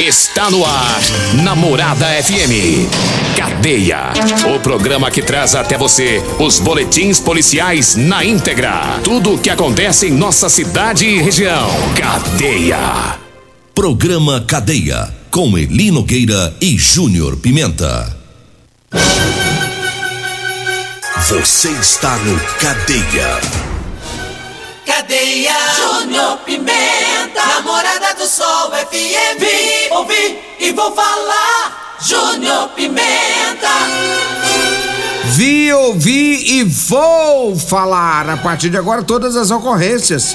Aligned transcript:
Está 0.00 0.50
no 0.50 0.62
ar, 0.62 1.00
Namorada 1.42 2.06
FM. 2.22 2.86
Cadeia. 3.34 4.12
O 4.54 4.60
programa 4.60 5.10
que 5.10 5.22
traz 5.22 5.54
até 5.54 5.78
você 5.78 6.22
os 6.38 6.58
boletins 6.58 7.18
policiais 7.18 7.96
na 7.96 8.22
íntegra. 8.22 9.00
Tudo 9.02 9.34
o 9.34 9.38
que 9.38 9.48
acontece 9.48 10.08
em 10.08 10.10
nossa 10.10 10.50
cidade 10.50 11.06
e 11.06 11.22
região. 11.22 11.70
Cadeia. 11.96 13.18
Programa 13.74 14.44
Cadeia. 14.46 15.14
Com 15.30 15.56
Eli 15.56 15.90
Nogueira 15.90 16.54
e 16.60 16.76
Júnior 16.76 17.38
Pimenta. 17.38 18.14
Você 21.26 21.70
está 21.70 22.18
no 22.18 22.38
Cadeia. 22.60 23.75
Cadeia. 24.96 25.52
Júnior 25.76 26.38
Pimenta. 26.38 27.46
Namorada 27.56 28.14
do 28.14 28.26
Sol 28.26 28.70
FM. 28.70 29.38
Vim, 29.38 29.94
ouvi 29.94 30.38
e 30.58 30.72
vou 30.72 30.94
falar. 30.94 31.98
Júnior 32.00 32.70
Pimenta. 32.70 33.68
Vi, 35.34 35.70
ouvi 35.70 36.60
e 36.60 36.64
vou 36.64 37.58
falar 37.58 38.30
a 38.30 38.38
partir 38.38 38.70
de 38.70 38.78
agora 38.78 39.02
todas 39.02 39.36
as 39.36 39.50
ocorrências 39.50 40.34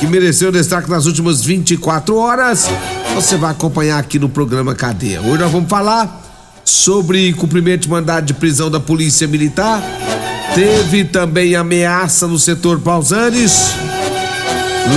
que 0.00 0.06
mereceu 0.06 0.50
destaque 0.50 0.88
nas 0.88 1.04
últimas 1.04 1.44
24 1.44 2.16
horas. 2.16 2.66
Você 3.14 3.36
vai 3.36 3.50
acompanhar 3.50 3.98
aqui 3.98 4.18
no 4.18 4.30
programa 4.30 4.74
Cadeia. 4.74 5.20
Hoje 5.20 5.42
nós 5.42 5.52
vamos 5.52 5.68
falar 5.68 6.22
sobre 6.64 7.30
cumprimento 7.34 7.82
de 7.82 7.90
mandado 7.90 8.24
de 8.24 8.32
prisão 8.32 8.70
da 8.70 8.80
Polícia 8.80 9.28
Militar. 9.28 9.82
Teve 10.54 11.04
também 11.04 11.54
ameaça 11.54 12.26
no 12.26 12.38
setor 12.38 12.80
Pausanes. 12.80 13.87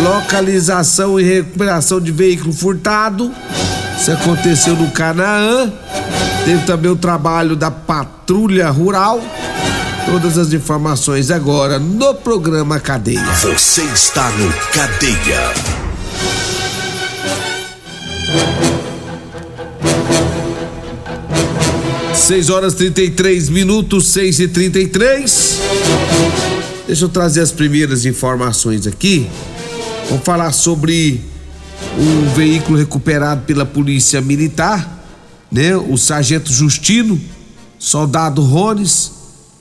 Localização 0.04 1.20
e 1.20 1.24
recuperação 1.24 2.00
de 2.00 2.12
veículo 2.12 2.54
furtado. 2.54 3.32
Isso 3.98 4.12
aconteceu 4.12 4.76
no 4.76 4.90
Canaã. 4.92 5.72
Teve 6.46 6.66
também 6.66 6.92
o 6.92 6.96
trabalho 6.96 7.56
da 7.56 7.70
Patrulha 7.70 8.70
Rural. 8.70 9.22
Todas 10.06 10.38
as 10.38 10.52
informações 10.54 11.30
agora 11.30 11.78
no 11.78 12.14
programa 12.16 12.80
Cadeia. 12.80 13.24
Você 13.42 13.84
está 13.84 14.30
no 14.32 14.52
Cadeia. 14.74 15.54
Seis 22.16 22.50
horas 22.50 22.74
33 22.74 23.50
minutos, 23.50 24.08
seis 24.08 24.40
e 24.40 24.48
trinta 24.48 24.80
e 24.80 24.88
três. 24.88 25.60
Deixa 26.88 27.06
eu 27.06 27.10
trazer 27.10 27.42
as 27.42 27.52
primeiras 27.52 28.06
informações 28.06 28.88
aqui. 28.88 29.30
Vamos 30.12 30.26
falar 30.26 30.52
sobre 30.52 31.22
um 31.98 32.34
veículo 32.34 32.78
recuperado 32.78 33.44
pela 33.44 33.66
Polícia 33.66 34.20
Militar, 34.20 35.00
né? 35.50 35.74
O 35.78 35.96
sargento 35.96 36.52
Justino, 36.52 37.18
soldado 37.80 38.42
Rones, 38.42 39.10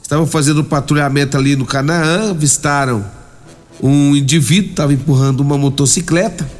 estavam 0.03 0.27
fazendo 0.27 0.65
patrulhamento 0.65 1.37
ali 1.37 1.55
no 1.55 1.65
Canaã, 1.65 2.31
avistaram 2.31 3.07
um 3.81 4.17
indivíduo, 4.17 4.71
estava 4.71 4.93
empurrando 4.93 5.39
uma 5.39 5.57
motocicleta. 5.57 6.51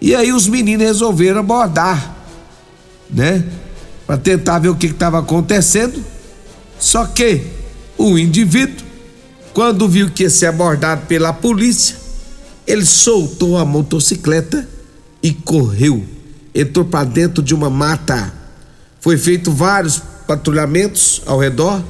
E 0.00 0.14
aí 0.14 0.32
os 0.32 0.48
meninos 0.48 0.86
resolveram 0.86 1.40
abordar, 1.40 2.16
né? 3.10 3.44
Para 4.06 4.16
tentar 4.16 4.60
ver 4.60 4.70
o 4.70 4.74
que 4.74 4.86
estava 4.86 5.18
acontecendo. 5.18 6.02
Só 6.78 7.04
que 7.04 7.42
o 7.98 8.18
indivíduo, 8.18 8.82
quando 9.52 9.86
viu 9.86 10.08
que 10.08 10.22
ia 10.22 10.30
ser 10.30 10.46
abordado 10.46 11.04
pela 11.06 11.34
polícia, 11.34 12.02
ele 12.66 12.84
soltou 12.84 13.58
a 13.58 13.64
motocicleta 13.64 14.66
e 15.22 15.32
correu. 15.32 16.04
Entrou 16.54 16.84
para 16.84 17.04
dentro 17.04 17.42
de 17.42 17.54
uma 17.54 17.68
mata. 17.68 18.32
Foi 19.00 19.16
feito 19.16 19.50
vários 19.50 20.00
patrulhamentos 20.26 21.22
ao 21.26 21.38
redor, 21.38 21.82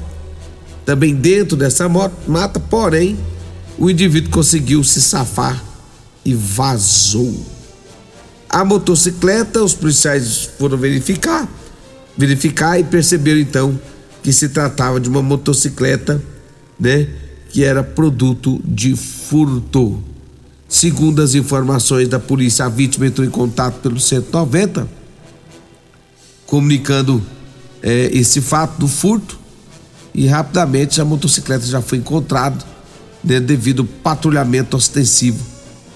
também 0.84 1.14
dentro 1.14 1.56
dessa 1.56 1.88
mata, 1.88 2.58
porém, 2.58 3.16
o 3.78 3.88
indivíduo 3.88 4.30
conseguiu 4.30 4.82
se 4.82 5.00
safar 5.00 5.62
e 6.24 6.34
vazou. 6.34 7.34
A 8.48 8.64
motocicleta, 8.64 9.62
os 9.62 9.74
policiais 9.74 10.50
foram 10.58 10.76
verificar, 10.76 11.48
verificar 12.16 12.78
e 12.78 12.84
perceberam 12.84 13.40
então 13.40 13.78
que 14.22 14.32
se 14.32 14.48
tratava 14.48 15.00
de 15.00 15.08
uma 15.08 15.22
motocicleta, 15.22 16.22
né, 16.78 17.08
que 17.50 17.62
era 17.64 17.82
produto 17.82 18.60
de 18.64 18.96
furto. 18.96 20.02
Segundo 20.74 21.22
as 21.22 21.36
informações 21.36 22.08
da 22.08 22.18
polícia, 22.18 22.64
a 22.64 22.68
vítima 22.68 23.06
entrou 23.06 23.24
em 23.24 23.30
contato 23.30 23.80
pelo 23.80 24.00
190, 24.00 24.88
comunicando 26.46 27.22
eh, 27.80 28.10
esse 28.12 28.40
fato 28.40 28.80
do 28.80 28.88
furto 28.88 29.38
e 30.12 30.26
rapidamente 30.26 31.00
a 31.00 31.04
motocicleta 31.04 31.64
já 31.64 31.80
foi 31.80 31.98
encontrada 31.98 32.58
né, 33.22 33.38
devido 33.38 33.82
ao 33.82 33.86
patrulhamento 34.02 34.76
ostensivo 34.76 35.38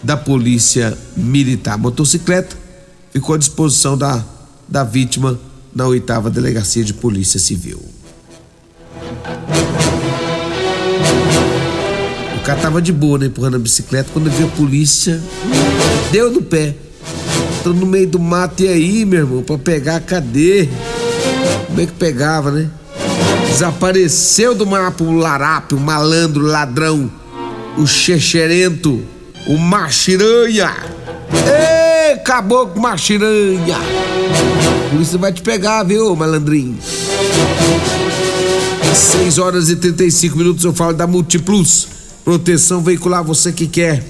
da 0.00 0.16
polícia 0.16 0.96
militar. 1.16 1.74
A 1.74 1.78
motocicleta 1.78 2.56
ficou 3.12 3.34
à 3.34 3.38
disposição 3.38 3.98
da, 3.98 4.24
da 4.68 4.84
vítima 4.84 5.36
na 5.74 5.88
oitava 5.88 6.30
delegacia 6.30 6.84
de 6.84 6.94
polícia 6.94 7.40
civil. 7.40 7.82
Cara 12.48 12.60
tava 12.60 12.80
de 12.80 12.94
boa, 12.94 13.18
né, 13.18 13.26
empurrando 13.26 13.56
a 13.56 13.58
bicicleta, 13.58 14.08
quando 14.10 14.30
viu 14.30 14.46
a 14.46 14.50
polícia, 14.52 15.20
deu 16.10 16.30
no 16.30 16.40
pé. 16.40 16.74
Tô 17.62 17.74
no 17.74 17.84
meio 17.84 18.08
do 18.08 18.18
mato 18.18 18.62
e 18.62 18.68
aí, 18.68 19.04
meu 19.04 19.18
irmão, 19.18 19.42
pra 19.42 19.58
pegar, 19.58 20.00
cadê? 20.00 20.66
Como 21.66 21.78
é 21.78 21.84
que 21.84 21.92
pegava, 21.92 22.50
né? 22.50 22.70
Desapareceu 23.48 24.54
do 24.54 24.66
mapa 24.66 25.04
o 25.04 25.12
larápio, 25.12 25.76
o 25.76 25.80
malandro, 25.80 26.42
o 26.42 26.46
ladrão, 26.46 27.10
o 27.76 27.86
xexerento, 27.86 29.02
o 29.46 29.58
machiranha. 29.58 30.74
Ê, 31.46 32.16
caboclo 32.16 32.80
machiranha. 32.80 33.76
A 33.76 34.90
polícia 34.90 35.18
vai 35.18 35.34
te 35.34 35.42
pegar, 35.42 35.82
viu, 35.82 36.16
malandrinho? 36.16 36.78
6 38.94 39.36
horas 39.36 39.68
e 39.68 39.76
35 39.76 40.38
minutos 40.38 40.64
eu 40.64 40.72
falo 40.72 40.94
da 40.94 41.06
Multiplus. 41.06 41.97
Proteção 42.28 42.82
veicular, 42.82 43.24
você 43.24 43.50
que 43.50 43.66
quer 43.66 44.04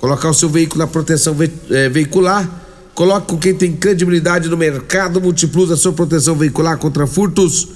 colocar 0.00 0.30
o 0.30 0.32
seu 0.32 0.48
veículo 0.48 0.78
na 0.78 0.86
proteção 0.86 1.34
ve 1.34 1.52
é, 1.68 1.90
veicular, 1.90 2.48
coloque 2.94 3.26
com 3.26 3.36
quem 3.36 3.52
tem 3.52 3.76
credibilidade 3.76 4.48
no 4.48 4.56
mercado. 4.56 5.20
Multiplus, 5.20 5.70
a 5.70 5.76
sua 5.76 5.92
proteção 5.92 6.34
veicular 6.34 6.78
contra 6.78 7.06
furtos, 7.06 7.68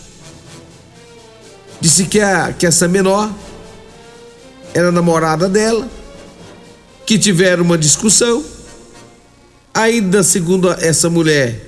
Disse 1.82 2.06
que, 2.06 2.20
a, 2.20 2.54
que 2.54 2.68
essa 2.68 2.88
menor 2.88 3.34
era 4.74 4.92
namorada 4.92 5.50
dela, 5.50 5.90
que 7.10 7.18
tiveram 7.18 7.64
uma 7.64 7.76
discussão. 7.76 8.46
Ainda 9.74 10.22
segundo 10.22 10.70
essa 10.70 11.10
mulher, 11.10 11.60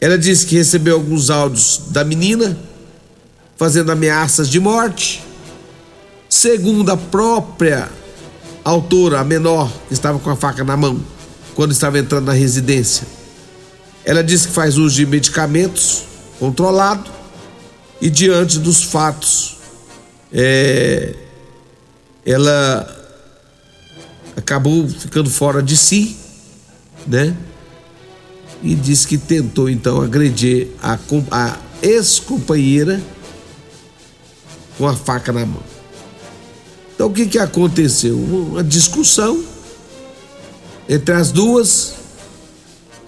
ela 0.00 0.18
disse 0.18 0.44
que 0.44 0.56
recebeu 0.56 0.96
alguns 0.96 1.30
áudios 1.30 1.82
da 1.90 2.02
menina 2.02 2.58
fazendo 3.56 3.92
ameaças 3.92 4.48
de 4.48 4.58
morte. 4.58 5.22
Segundo 6.28 6.90
a 6.90 6.96
própria 6.96 7.88
autora, 8.64 9.20
a 9.20 9.24
menor, 9.24 9.70
que 9.86 9.94
estava 9.94 10.18
com 10.18 10.28
a 10.28 10.34
faca 10.34 10.64
na 10.64 10.76
mão 10.76 11.00
quando 11.54 11.70
estava 11.70 11.96
entrando 11.96 12.24
na 12.24 12.32
residência, 12.32 13.06
ela 14.04 14.24
disse 14.24 14.48
que 14.48 14.54
faz 14.54 14.76
uso 14.76 14.96
de 14.96 15.06
medicamentos 15.06 16.02
controlado 16.40 17.08
e 18.00 18.10
diante 18.10 18.58
dos 18.58 18.82
fatos, 18.82 19.56
é, 20.32 21.14
ela 22.26 23.03
acabou 24.36 24.88
ficando 24.88 25.30
fora 25.30 25.62
de 25.62 25.76
si, 25.76 26.16
né? 27.06 27.36
E 28.62 28.74
disse 28.74 29.06
que 29.06 29.18
tentou 29.18 29.68
então 29.68 30.00
agredir 30.00 30.68
a, 30.82 30.98
a 31.30 31.58
ex-companheira 31.82 33.00
com 34.78 34.86
a 34.86 34.94
faca 34.94 35.32
na 35.32 35.44
mão. 35.44 35.62
Então 36.94 37.08
o 37.08 37.12
que 37.12 37.26
que 37.26 37.38
aconteceu? 37.38 38.16
Uma 38.16 38.64
discussão 38.64 39.44
entre 40.88 41.14
as 41.14 41.30
duas, 41.30 41.94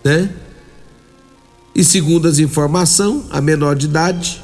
né? 0.04 0.30
E 1.74 1.84
segundo 1.84 2.26
as 2.26 2.38
informações, 2.38 3.24
a 3.30 3.40
menor 3.40 3.76
de 3.76 3.86
idade, 3.86 4.42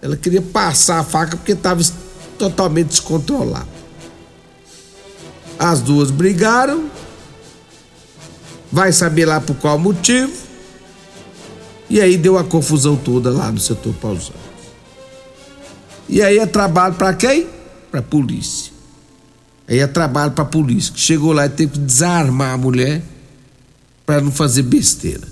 ela 0.00 0.16
queria 0.16 0.40
passar 0.40 1.00
a 1.00 1.04
faca 1.04 1.36
porque 1.36 1.52
estava 1.52 1.82
totalmente 2.38 2.88
descontrolada. 2.88 3.66
As 5.58 5.80
duas 5.80 6.10
brigaram, 6.10 6.90
vai 8.70 8.92
saber 8.92 9.26
lá 9.26 9.40
por 9.40 9.56
qual 9.56 9.78
motivo, 9.78 10.32
e 11.88 12.00
aí 12.00 12.16
deu 12.16 12.36
a 12.36 12.44
confusão 12.44 12.96
toda 12.96 13.30
lá 13.30 13.50
no 13.50 13.60
setor 13.60 13.94
pausado. 13.94 14.46
E 16.08 16.22
aí 16.22 16.38
é 16.38 16.46
trabalho 16.46 16.94
para 16.94 17.14
quem? 17.14 17.48
Para 17.90 18.02
polícia. 18.02 18.72
Aí 19.68 19.78
é 19.78 19.86
trabalho 19.86 20.32
para 20.32 20.44
polícia. 20.44 20.92
Que 20.92 21.00
chegou 21.00 21.32
lá 21.32 21.46
e 21.46 21.48
teve 21.48 21.72
que 21.72 21.78
desarmar 21.78 22.54
a 22.54 22.56
mulher 22.56 23.02
para 24.04 24.20
não 24.20 24.30
fazer 24.30 24.62
besteira. 24.62 25.26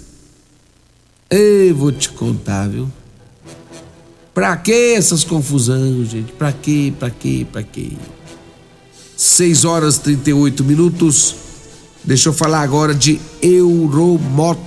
Ei, 1.31 1.73
vou 1.73 1.93
te 1.93 2.09
contar, 2.11 2.69
viu? 2.69 2.91
Pra 4.33 4.57
que 4.57 4.95
essas 4.95 5.23
confusões, 5.23 6.09
gente? 6.09 6.33
Pra 6.33 6.53
quê? 6.53 6.93
Pra 6.99 7.11
quê? 7.11 7.47
Pra 7.51 7.63
quê? 7.63 7.93
6 9.17 9.65
horas 9.65 9.97
e 9.97 10.01
38 10.01 10.65
minutos. 10.65 11.37
Deixa 12.03 12.29
eu 12.29 12.33
falar 12.33 12.61
agora 12.61 12.95
de 12.95 13.21
Euromotos. 13.41 14.65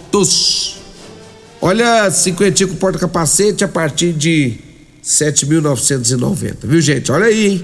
Olha, 1.61 2.09
cinquentinho 2.11 2.69
com 2.69 2.75
porta-capacete 2.75 3.63
a 3.63 3.67
partir 3.67 4.13
de 4.13 4.59
7.990, 5.03 6.55
viu 6.63 6.81
gente? 6.81 7.11
Olha 7.11 7.25
aí, 7.25 7.47
hein? 7.47 7.63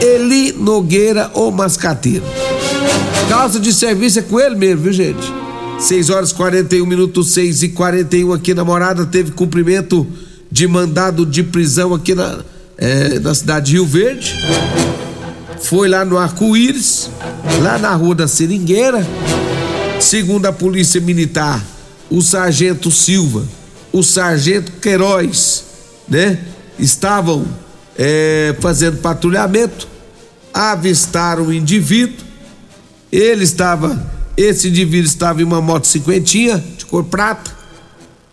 Eli 0.00 0.52
Nogueira 0.52 1.30
ou 1.34 1.50
Mascateiro. 1.50 2.22
Calça 3.28 3.60
de 3.60 3.74
serviço 3.74 4.18
é 4.18 4.22
com 4.22 4.40
ele 4.40 4.54
mesmo, 4.56 4.84
viu, 4.84 4.92
gente? 4.92 5.32
6 5.78 6.10
horas 6.10 6.32
41 6.32 6.86
minutos, 6.86 7.30
6 7.32 7.62
e 7.62 7.68
41 7.68 8.32
aqui 8.32 8.54
na 8.54 8.64
morada. 8.64 9.04
Teve 9.04 9.32
cumprimento 9.32 10.06
de 10.50 10.66
mandado 10.66 11.26
de 11.26 11.42
prisão 11.42 11.94
aqui 11.94 12.14
na, 12.14 12.38
é, 12.78 13.18
na 13.18 13.34
cidade 13.34 13.66
de 13.66 13.72
Rio 13.72 13.86
Verde. 13.86 14.34
foi 15.60 15.88
lá 15.88 16.04
no 16.04 16.16
Arco-Íris, 16.16 17.10
lá 17.62 17.78
na 17.78 17.94
rua 17.94 18.14
da 18.14 18.26
Seringueira. 18.26 19.06
Segundo 20.00 20.46
a 20.46 20.52
Polícia 20.52 21.00
Militar, 21.00 21.62
o 22.08 22.22
sargento 22.22 22.90
Silva, 22.90 23.44
o 23.92 24.02
sargento 24.02 24.72
Queiroz, 24.80 25.64
né? 26.08 26.38
Estavam 26.78 27.44
é, 27.96 28.56
fazendo 28.60 28.98
patrulhamento, 28.98 29.86
avistaram 30.54 31.48
o 31.48 31.52
indivíduo. 31.52 32.27
Ele 33.10 33.44
estava, 33.44 34.00
esse 34.36 34.68
indivíduo 34.68 35.06
estava 35.06 35.40
em 35.40 35.44
uma 35.44 35.60
moto 35.60 35.86
cinquentinha 35.86 36.62
de 36.76 36.84
cor 36.86 37.04
prata. 37.04 37.50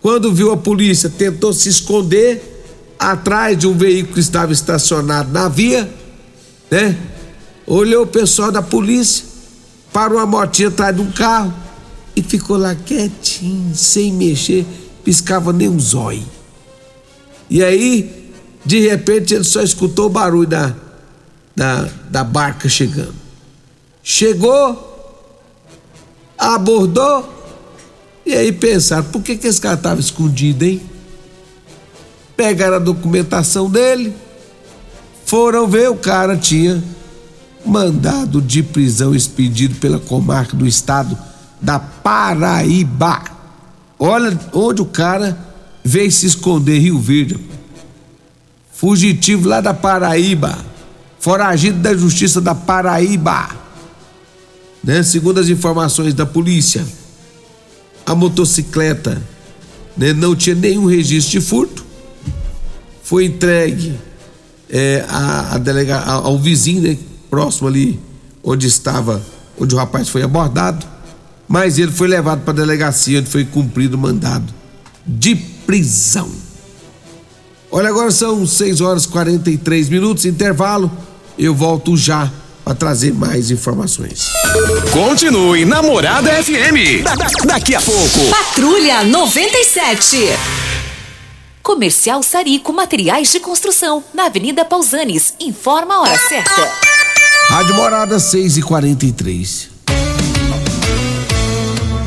Quando 0.02 0.34
viu 0.34 0.52
a 0.52 0.58
polícia, 0.58 1.10
tentou 1.10 1.54
se 1.54 1.70
esconder 1.70 2.56
atrás 3.00 3.58
de 3.58 3.68
um 3.68 3.78
veículo 3.78 4.14
que 4.14 4.20
estava 4.20 4.54
estacionado 4.54 5.32
na 5.32 5.50
via, 5.50 5.90
né? 6.70 6.96
Olhou 7.66 8.04
o 8.04 8.08
pessoal 8.08 8.52
da 8.52 8.62
polícia, 8.62 9.26
parou 9.92 10.20
a 10.20 10.26
motinha 10.26 10.68
atrás 10.68 10.96
de 10.96 11.02
um 11.02 11.12
carro 11.12 11.54
e 12.16 12.22
ficou 12.22 12.58
lá 12.58 12.76
quietinho, 12.76 13.76
sem 13.76 14.14
mexer, 14.14 14.66
piscava 15.04 15.52
nem 15.52 15.68
um 15.68 15.80
zóio. 15.80 16.24
E 17.50 17.64
aí, 17.64 18.32
de 18.64 18.88
repente, 18.88 19.34
ele 19.34 19.44
só 19.44 19.62
escutou 19.62 20.08
o 20.08 20.10
barulho 20.10 20.48
da, 20.48 20.76
da, 21.56 21.90
da 22.10 22.24
barca 22.24 22.70
chegando. 22.70 23.25
Chegou, 24.08 25.18
abordou, 26.38 27.28
e 28.24 28.36
aí 28.36 28.52
pensaram, 28.52 29.04
por 29.06 29.24
que, 29.24 29.36
que 29.36 29.48
esse 29.48 29.60
cara 29.60 29.74
estava 29.74 30.00
escondido, 30.00 30.64
hein? 30.64 30.80
Pegaram 32.38 32.76
a 32.76 32.80
documentação 32.80 33.68
dele, 33.68 34.14
foram 35.26 35.68
ver, 35.68 35.90
o 35.90 35.96
cara 35.96 36.38
tinha 36.38 36.84
mandado 37.66 38.44
de 38.44 38.62
prisão 38.62 39.16
expedido 39.16 39.74
pela 39.80 39.98
comarca 39.98 40.56
do 40.56 40.68
estado 40.68 41.18
da 41.60 41.80
Paraíba. 41.80 43.24
Olha 43.98 44.40
onde 44.54 44.84
o 44.84 44.86
cara 44.86 45.36
veio 45.84 46.12
se 46.12 46.28
esconder, 46.28 46.78
Rio 46.78 47.00
Verde. 47.00 47.40
Fugitivo 48.72 49.50
lá 49.50 49.62
da 49.62 49.74
Paraíba. 49.74 50.60
Foragido 51.20 51.80
da 51.80 51.96
Justiça 51.96 52.40
da 52.40 52.54
Paraíba. 52.54 53.65
Né? 54.86 55.04
Segundo 55.04 55.42
as 55.42 55.50
informações 55.50 56.14
da 56.14 56.26
polícia, 56.26 56.86
a 58.06 58.16
motocicleta 58.16 59.22
né, 59.98 60.14
não 60.14 60.34
tinha 60.34 60.56
nenhum 60.56 60.86
registro 60.86 61.40
de 61.40 61.46
furto. 61.46 61.84
Foi 63.04 63.26
entregue 63.26 64.00
é, 64.70 65.04
a, 65.10 65.56
a 65.56 65.58
delega, 65.58 66.00
ao 66.00 66.40
vizinho, 66.40 66.82
né, 66.82 66.98
próximo 67.30 67.68
ali 67.68 68.00
onde 68.42 68.66
estava, 68.68 69.22
onde 69.60 69.76
o 69.76 69.78
rapaz 69.78 70.08
foi 70.08 70.22
abordado 70.24 70.96
mas 71.48 71.78
ele 71.78 71.92
foi 71.92 72.08
levado 72.08 72.42
para 72.42 72.52
a 72.52 72.56
delegacia 72.56 73.20
onde 73.20 73.30
foi 73.30 73.46
cumprido 73.46 73.96
o 73.96 74.00
mandado 74.00 74.54
de 75.06 75.36
prisão. 75.36 76.30
Olha, 77.72 77.90
agora 77.90 78.10
são 78.10 78.46
6 78.48 78.82
horas 78.82 79.06
e 79.06 79.10
43 79.10 79.90
minutos, 79.90 80.26
intervalo. 80.26 80.92
Eu 81.38 81.54
volto 81.54 81.96
já 81.98 82.32
para 82.66 82.74
trazer 82.74 83.14
mais 83.14 83.52
informações. 83.52 84.32
Continue 84.92 85.66
Namorada 85.66 86.32
FM. 86.44 87.04
Da, 87.04 87.14
da, 87.14 87.28
daqui 87.46 87.76
a 87.76 87.82
pouco. 87.82 88.28
Patrulha 88.32 89.04
97. 89.04 90.18
Comercial 91.62 92.24
Sarico 92.24 92.74
Materiais 92.74 93.32
de 93.32 93.40
Construção, 93.40 94.04
na 94.14 94.26
Avenida 94.26 94.66
Pausanes. 94.66 95.36
Informa 95.40 95.94
a 95.94 96.02
hora 96.02 96.18
certa. 96.18 96.72
Rádio 97.50 97.76
Morada 97.76 98.20
6 98.20 98.58
e 98.58 98.62
43 98.64 99.75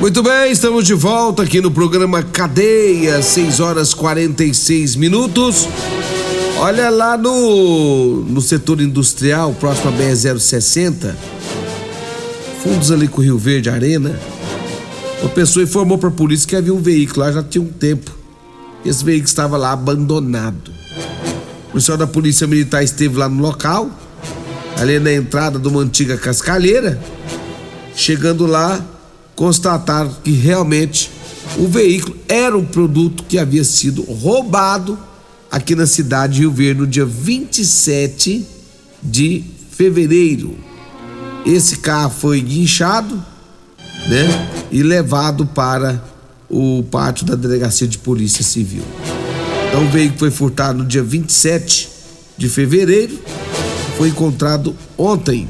Muito 0.00 0.22
bem, 0.22 0.50
estamos 0.50 0.86
de 0.86 0.94
volta 0.94 1.42
aqui 1.42 1.60
no 1.60 1.70
programa 1.70 2.22
Cadeia, 2.22 3.20
6 3.20 3.60
horas 3.60 3.92
46 3.92 4.96
minutos. 4.96 5.68
Olha 6.58 6.88
lá 6.88 7.18
no, 7.18 8.22
no 8.24 8.40
setor 8.40 8.80
industrial, 8.80 9.52
próximo 9.60 9.90
a 9.90 9.92
BR-060, 9.92 11.14
fundos 12.62 12.90
ali 12.90 13.08
com 13.08 13.20
o 13.20 13.24
Rio 13.24 13.36
Verde 13.36 13.68
Arena, 13.68 14.18
uma 15.20 15.28
pessoa 15.28 15.64
informou 15.64 15.98
para 15.98 16.08
a 16.08 16.12
polícia 16.12 16.48
que 16.48 16.56
havia 16.56 16.72
um 16.72 16.80
veículo 16.80 17.20
lá 17.20 17.30
já 17.30 17.42
tinha 17.42 17.62
um 17.62 17.68
tempo. 17.68 18.10
Esse 18.82 19.04
veículo 19.04 19.28
estava 19.28 19.58
lá 19.58 19.72
abandonado. 19.72 20.72
O 21.68 21.74
pessoal 21.74 21.98
da 21.98 22.06
Polícia 22.06 22.46
Militar 22.46 22.82
esteve 22.82 23.18
lá 23.18 23.28
no 23.28 23.42
local, 23.42 23.90
ali 24.78 24.98
na 24.98 25.12
entrada 25.12 25.58
de 25.58 25.68
uma 25.68 25.82
antiga 25.82 26.16
cascalheira. 26.16 26.98
Chegando 27.94 28.46
lá, 28.46 28.82
constataram 29.40 30.14
que 30.22 30.32
realmente 30.32 31.10
o 31.56 31.66
veículo 31.66 32.14
era 32.28 32.58
um 32.58 32.64
produto 32.66 33.24
que 33.26 33.38
havia 33.38 33.64
sido 33.64 34.02
roubado 34.02 34.98
aqui 35.50 35.74
na 35.74 35.86
cidade 35.86 36.34
de 36.34 36.40
Rio 36.40 36.50
Verde 36.50 36.80
no 36.82 36.86
dia 36.86 37.06
27 37.06 38.46
de 39.02 39.42
fevereiro. 39.70 40.58
Esse 41.46 41.78
carro 41.78 42.10
foi 42.10 42.42
guinchado, 42.42 43.14
né? 44.10 44.28
E 44.70 44.82
levado 44.82 45.46
para 45.46 46.04
o 46.46 46.82
pátio 46.90 47.24
da 47.24 47.34
delegacia 47.34 47.88
de 47.88 47.96
polícia 47.96 48.44
civil. 48.44 48.84
Então 49.70 49.86
o 49.86 49.88
veículo 49.88 50.18
foi 50.18 50.30
furtado 50.30 50.80
no 50.80 50.84
dia 50.84 51.02
27 51.02 51.88
de 52.36 52.46
fevereiro, 52.46 53.18
foi 53.96 54.10
encontrado 54.10 54.76
ontem, 54.98 55.48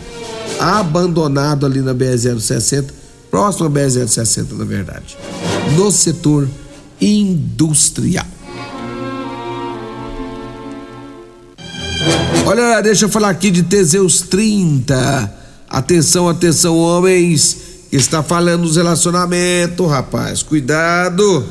abandonado 0.61 1.67
ali 1.67 1.81
na 1.81 1.93
BR-060, 1.93 3.00
próximo 3.31 3.67
à 3.67 3.71
BR-060, 3.71 4.53
na 4.53 4.65
verdade, 4.65 5.17
no 5.77 5.91
setor 5.91 6.49
industrial. 7.01 8.27
Olha, 12.47 12.81
deixa 12.81 13.05
eu 13.05 13.09
falar 13.09 13.31
aqui 13.31 13.51
de 13.51 13.63
Teseus 13.63 14.23
30. 14.23 15.33
Atenção, 15.69 16.29
atenção, 16.29 16.77
homens. 16.77 17.57
Está 17.93 18.23
falando 18.23 18.63
dos 18.63 18.77
relacionamentos, 18.77 19.89
rapaz. 19.89 20.43
Cuidado. 20.43 21.47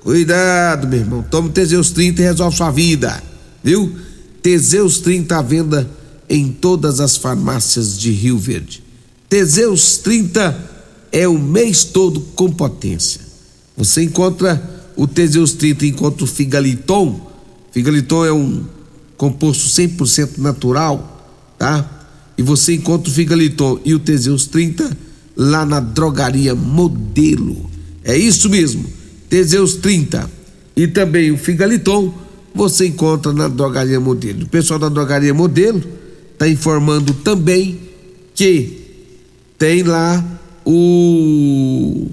Cuidado, 0.00 0.86
meu 0.86 1.00
irmão. 1.00 1.24
Tome 1.28 1.50
Teseus 1.50 1.90
30 1.90 2.22
e 2.22 2.24
resolve 2.24 2.56
sua 2.56 2.70
vida. 2.70 3.20
Viu? 3.62 3.92
Teseus 4.40 5.00
30 5.00 5.36
à 5.36 5.42
venda 5.42 5.90
em 6.28 6.52
todas 6.52 7.00
as 7.00 7.16
farmácias 7.16 7.98
de 7.98 8.12
Rio 8.12 8.38
Verde. 8.38 8.84
Teseus 9.28 9.96
30 9.98 10.75
é 11.16 11.26
o 11.26 11.38
mês 11.38 11.82
todo 11.82 12.20
com 12.34 12.52
potência. 12.52 13.22
Você 13.74 14.02
encontra 14.02 14.62
o 14.94 15.06
Teseus 15.06 15.52
30, 15.54 15.86
encontra 15.86 16.24
o 16.24 16.26
Figaliton. 16.26 17.32
Figaliton 17.72 18.26
é 18.26 18.32
um 18.34 18.62
composto 19.16 19.66
100% 19.66 20.36
natural, 20.36 21.56
tá? 21.58 22.08
E 22.36 22.42
você 22.42 22.74
encontra 22.74 23.08
o 23.08 23.12
Figaliton 23.14 23.80
e 23.82 23.94
o 23.94 23.98
Teseus 23.98 24.44
30 24.44 24.94
lá 25.34 25.64
na 25.64 25.80
drogaria 25.80 26.54
Modelo. 26.54 27.70
É 28.04 28.14
isso 28.14 28.50
mesmo, 28.50 28.84
Teseus 29.26 29.76
30 29.76 30.30
e 30.76 30.86
também 30.86 31.30
o 31.30 31.38
Figaliton 31.38 32.12
você 32.54 32.88
encontra 32.88 33.32
na 33.32 33.48
drogaria 33.48 33.98
Modelo. 33.98 34.44
O 34.44 34.48
pessoal 34.50 34.78
da 34.78 34.90
drogaria 34.90 35.32
Modelo 35.32 35.82
está 36.34 36.46
informando 36.46 37.14
também 37.14 37.80
que 38.34 38.82
tem 39.58 39.82
lá 39.82 40.35
o 40.66 42.08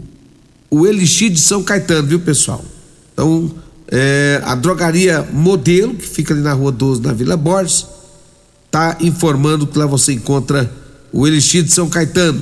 o 0.69 0.87
Elixir 0.87 1.29
de 1.31 1.39
São 1.39 1.63
Caetano, 1.63 2.07
viu 2.07 2.19
pessoal? 2.19 2.63
Então 3.13 3.51
é, 3.87 4.41
a 4.43 4.55
drogaria 4.55 5.27
Modelo, 5.31 5.93
que 5.93 6.07
fica 6.07 6.33
ali 6.33 6.41
na 6.41 6.53
rua 6.53 6.71
12, 6.71 7.01
na 7.01 7.13
Vila 7.13 7.37
Borges, 7.37 7.85
está 8.65 8.97
informando 9.01 9.67
que 9.67 9.77
lá 9.77 9.85
você 9.85 10.13
encontra 10.13 10.71
o 11.11 11.27
Elixir 11.27 11.63
de 11.63 11.71
São 11.71 11.87
Caetano, 11.87 12.41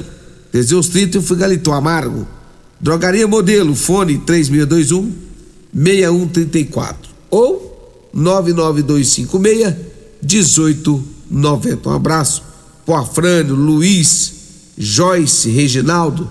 Teseus 0.51 0.88
30 0.88 1.18
e 1.18 1.20
o 1.20 1.22
Figalito 1.22 1.72
Amargo. 1.74 2.25
Drogaria 2.79 3.27
Modelo, 3.27 3.75
fone 3.75 4.18
3621 4.20 5.12
6134 5.74 7.12
ou 7.29 8.09
99256 8.14 9.75
1890. 10.24 11.90
Um 11.90 11.94
abraço 11.94 12.44
pro 12.86 12.96
Afrânio, 12.96 13.55
Luiz, 13.55 14.33
Joyce, 14.81 15.48
Reginaldo, 15.48 16.27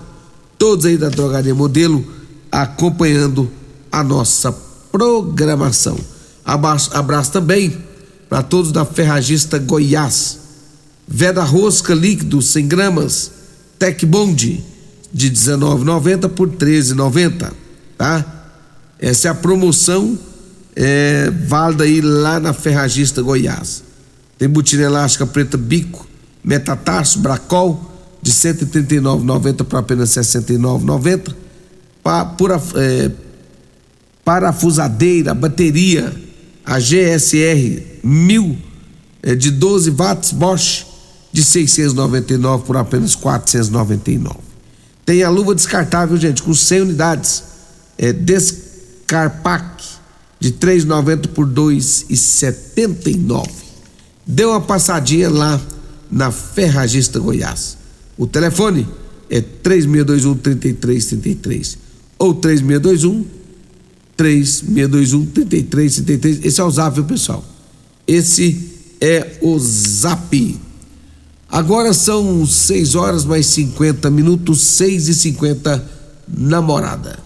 todos 0.57 0.85
aí 0.85 0.97
da 0.97 1.07
Drogaria 1.07 1.55
Modelo 1.55 2.05
acompanhando 2.51 3.49
a 3.89 4.03
nossa 4.03 4.51
programação. 4.91 5.97
Abraço, 6.43 6.93
abraço 6.93 7.31
também 7.31 7.77
para 8.27 8.43
todos 8.43 8.73
da 8.73 8.83
Ferragista 8.83 9.57
Goiás. 9.57 10.37
Veda 11.07 11.43
Rosca 11.43 11.93
líquido 11.93 12.41
100 12.41 12.67
gramas, 12.67 13.31
Tec 13.79 14.05
Bond 14.05 14.61
de 15.13 15.31
19,90 15.31 16.27
por 16.29 16.49
13,90, 16.49 17.53
tá? 17.97 18.25
Essa 18.99 19.29
é 19.29 19.31
a 19.31 19.35
promoção 19.35 20.19
é, 20.75 21.31
válida 21.47 21.85
aí 21.85 22.01
lá 22.01 22.37
na 22.37 22.51
Ferragista 22.51 23.21
Goiás. 23.21 23.81
Tem 24.37 24.49
botina 24.49 24.83
elástica 24.83 25.25
preta 25.25 25.57
bico, 25.57 26.05
metatarso, 26.43 27.19
bracol 27.19 27.90
de 28.21 28.31
139,90 28.31 29.63
para 29.63 29.79
apenas 29.79 30.09
69,90. 30.09 31.33
Pa, 32.03 32.25
por, 32.25 32.51
é, 32.51 33.11
parafusadeira, 34.23 35.33
bateria, 35.33 36.13
a 36.65 36.79
GSR 36.79 37.83
1000 38.03 38.57
é, 39.23 39.35
de 39.35 39.51
12 39.51 39.91
watts 39.91 40.31
Bosch 40.31 40.85
de 41.31 41.43
699 41.43 42.63
por 42.65 42.75
apenas 42.77 43.15
499. 43.15 44.39
Tem 45.05 45.21
a 45.23 45.29
luva 45.29 45.53
descartável, 45.55 46.17
gente, 46.17 46.43
com 46.43 46.53
100 46.53 46.81
unidades, 46.81 47.43
é 47.97 48.11
Descarpac 48.13 49.81
de 50.39 50.51
390 50.51 51.29
por 51.29 51.47
2,79. 51.47 53.49
Dê 54.25 54.45
uma 54.45 54.61
passadinha 54.61 55.29
lá 55.29 55.59
na 56.09 56.31
Ferragista 56.31 57.19
Goiás. 57.19 57.77
O 58.21 58.27
telefone 58.27 58.87
é 59.31 59.41
3621 59.41 60.35
3333 60.35 61.77
ou 62.19 62.35
3621 62.35 63.25
3621 64.15 65.25
3333. 65.25 66.45
Esse 66.45 66.61
é 66.61 66.63
o 66.63 66.69
zap, 66.69 66.93
viu, 66.93 67.05
pessoal? 67.05 67.43
Esse 68.07 68.75
é 69.01 69.39
o 69.41 69.57
zap. 69.57 70.59
Agora 71.49 71.93
são 71.93 72.45
6 72.45 72.93
horas 72.93 73.25
mais 73.25 73.47
50 73.47 74.11
minutos, 74.11 74.61
6 74.67 75.07
e 75.07 75.15
50 75.15 75.91
namorada. 76.27 77.17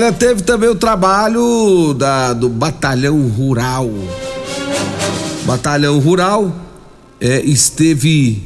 Olha, 0.00 0.12
teve 0.14 0.40
também 0.40 0.70
o 0.70 0.74
trabalho 0.74 1.92
da, 1.92 2.32
do 2.32 2.48
Batalhão 2.48 3.20
Rural. 3.28 3.90
Batalhão 5.44 5.98
Rural 5.98 6.56
é, 7.20 7.42
esteve 7.42 8.42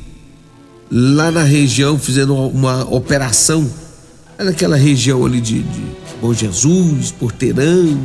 lá 0.90 1.30
na 1.30 1.44
região 1.44 1.96
fazendo 1.96 2.34
uma 2.34 2.82
operação, 2.92 3.70
é 4.36 4.42
naquela 4.42 4.74
região 4.74 5.24
ali 5.24 5.40
de, 5.40 5.62
de 5.62 5.82
Bom 6.20 6.34
Jesus, 6.34 7.12
Porteirão, 7.12 8.00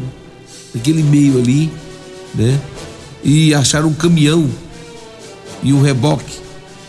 aquele 0.75 1.01
meio 1.01 1.39
ali, 1.39 1.73
né? 2.35 2.61
E 3.23 3.51
acharam 3.55 3.87
um 3.87 3.95
caminhão 3.95 4.47
e 5.63 5.73
um 5.73 5.81
reboque, 5.81 6.37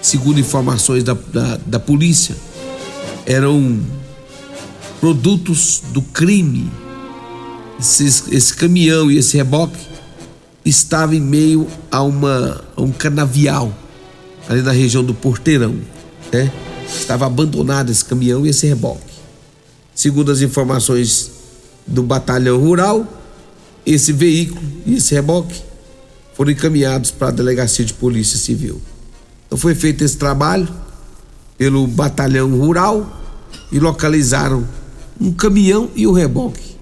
segundo 0.03 0.39
informações 0.39 1.03
da, 1.03 1.17
da, 1.33 1.59
da 1.65 1.81
polícia, 1.81 2.37
eram 3.25 3.81
produtos 5.01 5.83
do 5.93 6.03
crime. 6.03 6.71
Esse, 7.79 8.05
esse 8.05 8.55
caminhão 8.55 9.11
e 9.11 9.17
esse 9.17 9.37
reboque 9.37 9.79
estava 10.65 11.17
em 11.17 11.21
meio 11.21 11.67
a, 11.91 12.03
uma, 12.03 12.63
a 12.77 12.83
um 12.83 12.93
canavial, 12.93 13.73
ali 14.47 14.61
na 14.61 14.73
região 14.73 15.03
do 15.03 15.15
Porteirão. 15.15 15.75
Né? 16.31 16.53
Estava 16.87 17.27
abandonado 17.27 17.91
esse 17.91 18.05
caminhão 18.05 18.45
e 18.45 18.51
esse 18.51 18.67
reboque. 18.67 19.01
Segundo 19.95 20.31
as 20.31 20.43
informações 20.43 21.31
do 21.87 22.03
batalhão 22.03 22.59
rural, 22.59 23.07
esse 23.87 24.13
veículo 24.13 24.61
e 24.85 24.97
esse 24.97 25.15
reboque 25.15 25.63
foram 26.35 26.53
encaminhados 26.53 27.11
para 27.11 27.29
a 27.29 27.33
delegacia 27.33 27.85
de 27.85 27.95
polícia 27.95 28.39
civil. 28.39 28.81
Então 29.47 29.59
foi 29.59 29.75
feito 29.75 30.05
esse 30.05 30.17
trabalho 30.17 30.69
pelo 31.57 31.87
batalhão 31.87 32.51
rural 32.57 33.21
e 33.73 33.79
localizaram 33.79 34.67
um 35.21 35.33
caminhão 35.33 35.89
e 35.95 36.07
o 36.07 36.13
reboque. 36.13 36.77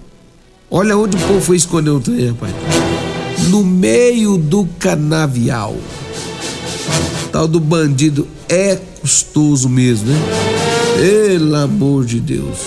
Olha 0.71 0.97
onde 0.97 1.17
o 1.17 1.19
povo 1.19 1.41
foi 1.41 1.57
esconder 1.57 1.89
o 1.89 1.99
trem, 1.99 2.29
rapaz. 2.29 2.53
No 3.49 3.63
meio 3.63 4.37
do 4.37 4.67
canavial. 4.77 5.75
Tal 7.31 7.47
do 7.47 7.59
bandido 7.59 8.27
é 8.47 8.75
custoso 9.01 9.67
mesmo, 9.67 10.07
né? 10.07 10.17
Pelo 10.95 11.55
amor 11.55 12.05
de 12.05 12.19
Deus. 12.19 12.57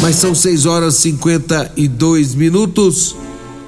Mas 0.00 0.16
são 0.16 0.34
6 0.34 0.66
horas 0.66 0.94
e 0.96 1.12
52 1.12 2.34
minutos. 2.34 3.16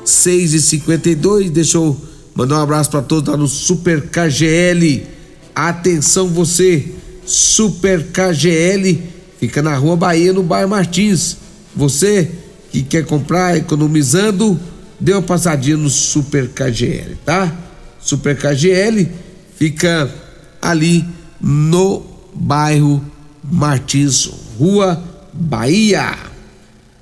6 0.04 0.54
e 0.54 0.60
52 0.60 1.50
Deixa 1.50 1.78
eu 1.78 1.96
mandar 2.34 2.58
um 2.58 2.62
abraço 2.62 2.90
para 2.90 3.02
todos 3.02 3.30
lá 3.30 3.36
no 3.36 3.48
Super 3.48 4.08
KGL. 4.08 5.06
Atenção 5.54 6.28
você, 6.28 6.94
Super 7.26 8.06
KGL, 8.06 9.02
fica 9.40 9.62
na 9.62 9.74
Rua 9.74 9.96
Bahia, 9.96 10.34
no 10.34 10.42
bairro 10.42 10.68
Martins. 10.68 11.38
Você 11.74 12.30
que 12.70 12.82
quer 12.82 13.06
comprar 13.06 13.56
economizando, 13.56 14.60
dê 15.00 15.12
uma 15.12 15.22
passadinha 15.22 15.78
no 15.78 15.88
Super 15.88 16.48
KGL, 16.48 17.16
tá? 17.24 17.52
Super 17.98 18.36
KGL 18.36 19.08
fica 19.56 20.12
ali 20.60 21.04
no 21.40 22.04
bairro 22.34 23.02
Martins, 23.42 24.30
Rua 24.58 25.02
Bahia. 25.32 26.16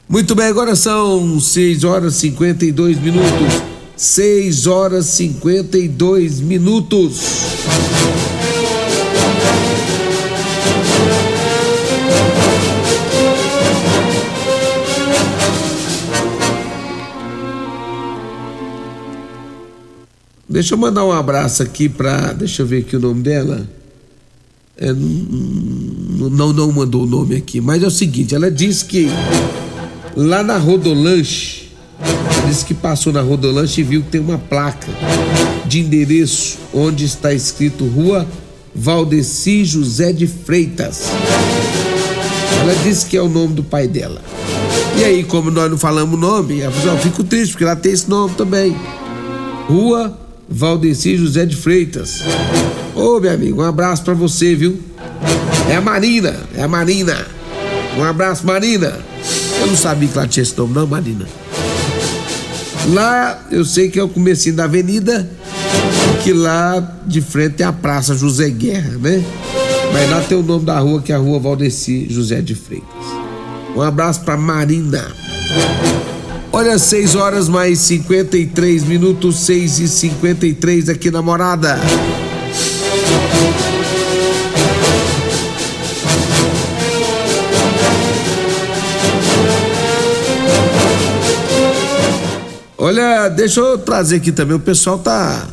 Muito 0.09 0.35
bem, 0.35 0.46
agora 0.46 0.74
são 0.77 1.38
6 1.38 1.85
horas 1.85 2.14
e 2.16 2.20
52 2.20 2.98
minutos. 2.98 3.62
6 3.96 4.66
horas 4.68 5.07
e 5.09 5.12
52 5.29 6.40
minutos. 6.40 7.20
Deixa 20.59 20.75
eu 20.75 20.79
mandar 20.79 21.05
um 21.05 21.12
abraço 21.12 21.62
aqui 21.62 21.88
pra. 21.88 22.33
Deixa 22.33 22.62
eu 22.62 22.66
ver 22.66 22.79
aqui 22.79 22.97
o 22.97 22.99
nome 22.99 23.23
dela. 23.23 23.64
É, 24.77 24.92
não, 24.92 26.53
não 26.53 26.73
mandou 26.73 27.05
o 27.05 27.07
nome 27.07 27.37
aqui, 27.37 27.61
mas 27.61 27.81
é 27.81 27.87
o 27.87 27.90
seguinte: 27.92 28.35
ela 28.35 28.51
disse 28.51 28.85
que 28.85 29.09
lá 30.16 30.42
na 30.42 30.59
Rodolanche, 30.59 31.71
disse 32.49 32.64
que 32.64 32.75
passou 32.75 33.12
na 33.12 33.21
Rodolanche 33.21 33.83
e 33.83 33.85
viu 33.85 34.03
que 34.03 34.09
tem 34.09 34.21
uma 34.21 34.37
placa 34.37 34.88
de 35.64 35.79
endereço 35.79 36.59
onde 36.75 37.05
está 37.05 37.33
escrito 37.33 37.87
Rua 37.87 38.27
Valdeci 38.75 39.64
José 39.64 40.12
de 40.12 40.27
Freitas. 40.27 41.05
Ela 42.62 42.75
disse 42.83 43.07
que 43.07 43.16
é 43.16 43.23
o 43.23 43.29
nome 43.29 43.55
do 43.55 43.62
pai 43.62 43.87
dela. 43.87 44.21
E 44.99 45.05
aí, 45.05 45.23
como 45.23 45.53
nós 45.53 45.71
não 45.71 45.79
falamos 45.79 46.16
o 46.16 46.21
nome, 46.21 46.62
ela 46.62 46.73
falou: 46.73 46.99
fico 46.99 47.23
triste, 47.23 47.53
porque 47.53 47.62
ela 47.62 47.77
tem 47.77 47.92
esse 47.92 48.11
nome 48.11 48.35
também. 48.35 48.77
Rua 49.68 50.27
Valdeci 50.49 51.17
José 51.17 51.45
de 51.45 51.57
Freitas. 51.57 52.23
Ô, 52.95 53.21
meu 53.21 53.33
amigo, 53.33 53.63
um 53.63 53.65
abraço 53.65 54.03
para 54.03 54.15
você, 54.15 54.55
viu? 54.55 54.81
É 55.71 55.77
a 55.77 55.81
Marina, 55.81 56.35
é 56.55 56.63
a 56.63 56.69
Marina. 56.69 57.27
Um 57.97 58.05
abraço, 58.05 58.47
Marina. 58.47 58.99
Eu 59.61 59.67
não 59.67 59.77
sabia 59.77 60.09
que 60.09 60.17
ela 60.17 60.27
tinha 60.27 60.43
esse 60.43 60.57
nome, 60.57 60.75
não, 60.75 60.87
Marina. 60.87 61.27
Lá, 62.89 63.47
eu 63.51 63.65
sei 63.65 63.91
que 63.91 63.99
é 63.99 64.03
o 64.03 64.09
comecinho 64.09 64.57
da 64.57 64.65
avenida, 64.65 65.29
que 66.23 66.33
lá 66.33 66.81
de 67.07 67.21
frente 67.21 67.57
tem 67.57 67.67
a 67.67 67.73
Praça 67.73 68.15
José 68.15 68.49
Guerra, 68.49 68.97
né? 68.99 69.23
Mas 69.93 70.11
lá 70.11 70.21
tem 70.21 70.39
o 70.39 70.43
nome 70.43 70.65
da 70.65 70.79
rua, 70.79 71.03
que 71.03 71.13
é 71.13 71.15
a 71.15 71.19
Rua 71.19 71.39
Valdeci 71.39 72.07
José 72.09 72.41
de 72.41 72.55
Freitas. 72.55 72.89
Um 73.77 73.83
abraço 73.83 74.21
pra 74.21 74.37
Marina. 74.37 75.07
Olha, 76.59 76.77
6 76.77 77.14
horas 77.14 77.49
mais 77.49 77.79
53 77.79 78.83
minutos, 78.83 79.47
6 79.47 79.79
e 79.79 79.87
53 79.87 80.88
aqui 80.88 81.09
na 81.09 81.23
morada. 81.23 81.79
Olha, 92.77 93.29
deixa 93.29 93.61
eu 93.61 93.79
trazer 93.79 94.16
aqui 94.16 94.33
também, 94.33 94.57
o 94.57 94.59
pessoal 94.59 94.99
tá. 94.99 95.47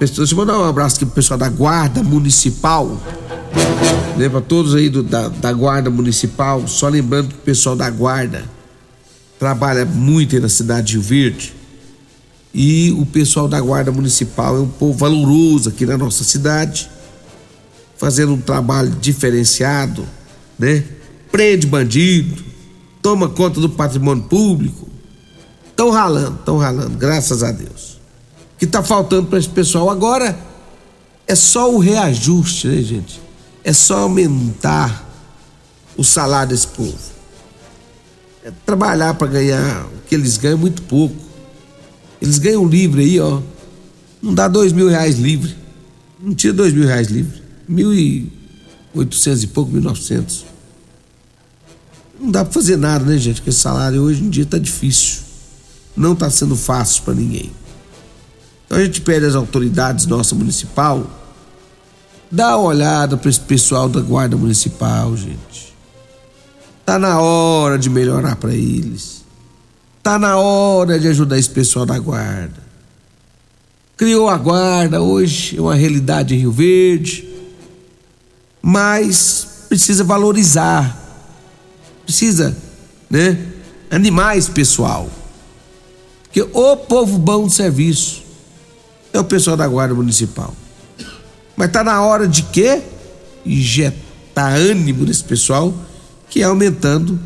Deixa 0.00 0.20
eu 0.20 0.36
mandar 0.36 0.58
um 0.58 0.64
abraço 0.64 0.96
aqui 0.96 1.06
pro 1.06 1.14
pessoal 1.14 1.38
da 1.38 1.48
Guarda 1.48 2.02
Municipal. 2.02 3.00
Pra 4.28 4.40
todos 4.40 4.74
aí 4.74 4.88
do, 4.88 5.04
da, 5.04 5.28
da 5.28 5.52
Guarda 5.52 5.88
Municipal. 5.88 6.66
Só 6.66 6.88
lembrando 6.88 7.28
que 7.28 7.34
o 7.34 7.44
pessoal 7.44 7.76
da 7.76 7.88
Guarda 7.88 8.57
trabalha 9.38 9.84
muito 9.84 10.38
na 10.40 10.48
cidade 10.48 10.88
de 10.88 10.92
Rio 10.94 11.02
Verde. 11.02 11.54
E 12.52 12.92
o 12.98 13.06
pessoal 13.06 13.46
da 13.46 13.60
Guarda 13.60 13.92
Municipal 13.92 14.56
é 14.56 14.60
um 14.60 14.68
povo 14.68 14.98
valoroso 14.98 15.68
aqui 15.68 15.86
na 15.86 15.96
nossa 15.96 16.24
cidade, 16.24 16.90
fazendo 17.96 18.32
um 18.32 18.40
trabalho 18.40 18.90
diferenciado, 19.00 20.06
né? 20.58 20.82
Prende 21.30 21.66
bandido, 21.66 22.42
toma 23.02 23.28
conta 23.28 23.60
do 23.60 23.68
patrimônio 23.68 24.24
público. 24.24 24.88
Estão 25.70 25.90
ralando, 25.90 26.38
estão 26.40 26.58
ralando, 26.58 26.96
graças 26.96 27.42
a 27.42 27.52
Deus. 27.52 28.00
O 28.54 28.58
que 28.58 28.64
está 28.64 28.82
faltando 28.82 29.28
para 29.28 29.38
esse 29.38 29.48
pessoal 29.48 29.88
agora 29.90 30.36
é 31.26 31.34
só 31.34 31.72
o 31.72 31.78
reajuste, 31.78 32.66
né, 32.66 32.82
gente? 32.82 33.20
É 33.62 33.72
só 33.72 33.98
aumentar 33.98 35.06
o 35.96 36.02
salário 36.02 36.48
desse 36.48 36.66
povo. 36.66 37.17
É 38.48 38.52
trabalhar 38.64 39.12
para 39.12 39.26
ganhar 39.26 39.84
o 39.84 40.08
que 40.08 40.14
eles 40.14 40.38
ganham 40.38 40.56
é 40.56 40.60
muito 40.60 40.80
pouco. 40.82 41.14
Eles 42.18 42.38
ganham 42.38 42.66
livre 42.66 43.02
aí, 43.02 43.20
ó. 43.20 43.42
Não 44.22 44.32
dá 44.32 44.48
dois 44.48 44.72
mil 44.72 44.88
reais 44.88 45.18
livre. 45.18 45.54
Não 46.18 46.34
tira 46.34 46.54
dois 46.54 46.72
mil 46.72 46.86
reais 46.86 47.08
livre. 47.08 47.42
Mil 47.68 47.92
e 47.92 48.32
oitocentos 48.94 49.42
e 49.42 49.48
pouco, 49.48 49.70
mil 49.70 49.82
novecentos. 49.82 50.46
Não 52.18 52.30
dá 52.30 52.42
para 52.42 52.54
fazer 52.54 52.78
nada, 52.78 53.04
né, 53.04 53.18
gente? 53.18 53.36
Porque 53.36 53.50
esse 53.50 53.60
salário 53.60 54.00
hoje 54.00 54.24
em 54.24 54.30
dia 54.30 54.46
tá 54.46 54.56
difícil. 54.56 55.20
Não 55.94 56.16
tá 56.16 56.30
sendo 56.30 56.56
fácil 56.56 57.02
para 57.02 57.12
ninguém. 57.12 57.52
Então 58.64 58.78
a 58.78 58.84
gente 58.84 59.02
pede 59.02 59.26
às 59.26 59.34
autoridades 59.34 60.06
nossa 60.06 60.34
municipal 60.34 61.06
dá 62.30 62.56
uma 62.56 62.68
olhada 62.68 63.16
para 63.16 63.30
esse 63.30 63.40
pessoal 63.40 63.88
da 63.88 64.00
guarda 64.00 64.36
municipal, 64.36 65.14
gente. 65.16 65.67
Tá 66.88 66.98
na 66.98 67.20
hora 67.20 67.78
de 67.78 67.90
melhorar 67.90 68.36
para 68.36 68.54
eles. 68.54 69.22
Tá 70.02 70.18
na 70.18 70.38
hora 70.38 70.98
de 70.98 71.06
ajudar 71.08 71.38
esse 71.38 71.50
pessoal 71.50 71.84
da 71.84 71.98
guarda. 71.98 72.62
Criou 73.94 74.26
a 74.26 74.38
guarda, 74.38 75.02
hoje 75.02 75.58
é 75.58 75.60
uma 75.60 75.74
realidade 75.74 76.34
em 76.34 76.38
Rio 76.38 76.50
Verde, 76.50 77.28
mas 78.62 79.66
precisa 79.68 80.02
valorizar, 80.02 80.98
precisa, 82.06 82.56
né, 83.10 83.38
animar 83.90 84.38
esse 84.38 84.50
pessoal. 84.50 85.10
Porque 86.22 86.40
o 86.40 86.74
povo 86.74 87.18
bom 87.18 87.48
de 87.48 87.52
serviço 87.52 88.22
é 89.12 89.20
o 89.20 89.24
pessoal 89.24 89.58
da 89.58 89.68
guarda 89.68 89.94
municipal. 89.94 90.54
Mas 91.54 91.70
tá 91.70 91.84
na 91.84 92.00
hora 92.00 92.26
de 92.26 92.44
quê? 92.44 92.80
Injetar 93.44 94.54
ânimo 94.54 95.04
nesse 95.04 95.24
pessoal 95.24 95.74
que 96.30 96.42
é 96.42 96.44
aumentando 96.44 97.18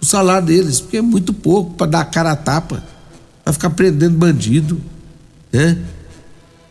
o 0.00 0.04
salário 0.04 0.46
deles, 0.46 0.80
porque 0.80 0.98
é 0.98 1.02
muito 1.02 1.32
pouco 1.32 1.74
para 1.74 1.86
dar 1.86 2.04
cara 2.04 2.32
a 2.32 2.36
tapa, 2.36 2.82
para 3.44 3.52
ficar 3.52 3.70
prendendo 3.70 4.16
bandido, 4.16 4.80
né? 5.52 5.78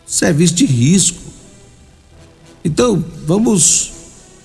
Serviço 0.06 0.54
de 0.54 0.64
risco. 0.64 1.20
Então, 2.64 3.04
vamos. 3.26 3.92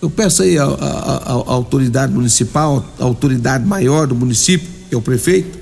Eu 0.01 0.09
peço 0.09 0.43
aí 0.43 0.57
a, 0.57 0.65
a, 0.65 0.67
a, 0.67 1.31
a 1.31 1.51
autoridade 1.53 2.11
municipal, 2.11 2.85
a 2.99 3.03
autoridade 3.03 3.65
maior 3.65 4.05
do 4.05 4.15
município, 4.15 4.67
que 4.89 4.93
é 4.93 4.97
o 4.97 5.01
prefeito, 5.01 5.59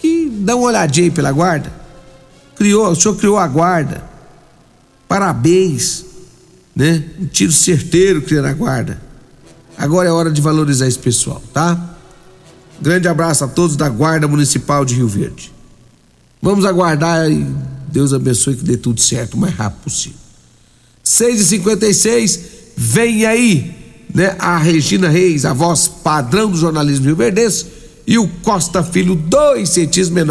que 0.00 0.28
dá 0.40 0.56
uma 0.56 0.66
olhadinha 0.66 1.06
aí 1.06 1.10
pela 1.10 1.30
guarda. 1.30 1.72
Criou, 2.56 2.90
o 2.90 2.96
senhor 2.96 3.14
criou 3.16 3.38
a 3.38 3.46
guarda. 3.46 4.02
Parabéns, 5.06 6.04
né? 6.74 7.04
Um 7.20 7.26
tiro 7.26 7.52
certeiro 7.52 8.22
criando 8.22 8.46
a 8.46 8.52
guarda. 8.52 9.07
Agora 9.78 10.08
é 10.08 10.12
hora 10.12 10.30
de 10.30 10.40
valorizar 10.40 10.88
esse 10.88 10.98
pessoal, 10.98 11.40
tá? 11.54 11.96
Grande 12.82 13.06
abraço 13.06 13.44
a 13.44 13.48
todos 13.48 13.76
da 13.76 13.88
Guarda 13.88 14.26
Municipal 14.26 14.84
de 14.84 14.96
Rio 14.96 15.06
Verde. 15.06 15.52
Vamos 16.42 16.64
aguardar 16.64 17.30
e 17.30 17.46
Deus 17.88 18.12
abençoe 18.12 18.56
que 18.56 18.64
dê 18.64 18.76
tudo 18.76 19.00
certo 19.00 19.34
o 19.34 19.38
mais 19.38 19.54
rápido 19.54 19.84
possível. 19.84 20.18
6 21.04 21.40
e 21.40 21.44
56 21.44 22.40
vem 22.76 23.24
aí, 23.24 23.74
né? 24.12 24.34
A 24.38 24.58
Regina 24.58 25.08
Reis, 25.08 25.44
a 25.44 25.52
voz 25.52 25.86
padrão 25.86 26.50
do 26.50 26.56
jornalismo 26.56 27.06
rio 27.06 27.16
verdense, 27.16 27.66
e 28.06 28.18
o 28.18 28.26
Costa 28.42 28.82
Filho, 28.82 29.14
dois 29.14 29.68
centímetros 29.70 30.10
menor. 30.10 30.26